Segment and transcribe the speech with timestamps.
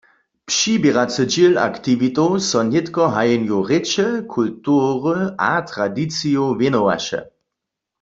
[0.49, 7.19] Přiběracy dźěl aktiwitow so nětko hajenju rěče, kultury a tradicijow wěnowaše.